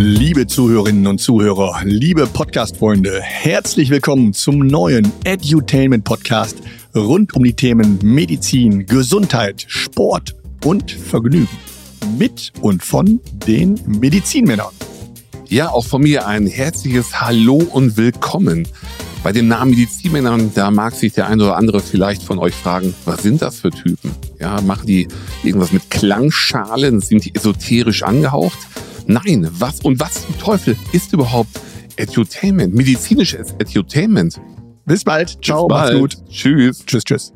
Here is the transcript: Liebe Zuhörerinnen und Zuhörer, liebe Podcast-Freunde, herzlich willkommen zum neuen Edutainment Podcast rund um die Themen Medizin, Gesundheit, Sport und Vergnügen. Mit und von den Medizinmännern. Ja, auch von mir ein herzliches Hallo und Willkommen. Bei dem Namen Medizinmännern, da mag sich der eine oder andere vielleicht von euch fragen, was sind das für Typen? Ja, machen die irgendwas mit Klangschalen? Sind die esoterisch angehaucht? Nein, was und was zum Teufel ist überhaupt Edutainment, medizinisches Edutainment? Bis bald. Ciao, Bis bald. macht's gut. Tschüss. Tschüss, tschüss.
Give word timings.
Liebe 0.00 0.46
Zuhörerinnen 0.46 1.08
und 1.08 1.18
Zuhörer, 1.18 1.80
liebe 1.82 2.28
Podcast-Freunde, 2.28 3.20
herzlich 3.20 3.90
willkommen 3.90 4.32
zum 4.32 4.58
neuen 4.60 5.10
Edutainment 5.24 6.04
Podcast 6.04 6.56
rund 6.94 7.34
um 7.34 7.42
die 7.42 7.54
Themen 7.54 7.98
Medizin, 8.04 8.86
Gesundheit, 8.86 9.64
Sport 9.66 10.36
und 10.64 10.92
Vergnügen. 10.92 11.48
Mit 12.16 12.52
und 12.60 12.84
von 12.84 13.18
den 13.48 13.80
Medizinmännern. 13.86 14.70
Ja, 15.48 15.70
auch 15.70 15.84
von 15.84 16.02
mir 16.02 16.28
ein 16.28 16.46
herzliches 16.46 17.20
Hallo 17.20 17.56
und 17.56 17.96
Willkommen. 17.96 18.68
Bei 19.24 19.32
dem 19.32 19.48
Namen 19.48 19.72
Medizinmännern, 19.72 20.52
da 20.54 20.70
mag 20.70 20.94
sich 20.94 21.14
der 21.14 21.26
eine 21.26 21.42
oder 21.42 21.56
andere 21.56 21.80
vielleicht 21.80 22.22
von 22.22 22.38
euch 22.38 22.54
fragen, 22.54 22.94
was 23.04 23.24
sind 23.24 23.42
das 23.42 23.58
für 23.58 23.70
Typen? 23.70 24.12
Ja, 24.38 24.60
machen 24.60 24.86
die 24.86 25.08
irgendwas 25.42 25.72
mit 25.72 25.90
Klangschalen? 25.90 27.00
Sind 27.00 27.24
die 27.24 27.34
esoterisch 27.34 28.04
angehaucht? 28.04 28.58
Nein, 29.08 29.48
was 29.52 29.80
und 29.80 29.98
was 29.98 30.26
zum 30.26 30.38
Teufel 30.38 30.76
ist 30.92 31.14
überhaupt 31.14 31.48
Edutainment, 31.96 32.74
medizinisches 32.74 33.52
Edutainment? 33.58 34.38
Bis 34.84 35.02
bald. 35.02 35.38
Ciao, 35.42 35.66
Bis 35.66 35.76
bald. 35.76 36.00
macht's 36.00 36.16
gut. 36.16 36.28
Tschüss. 36.30 36.84
Tschüss, 36.84 37.04
tschüss. 37.04 37.32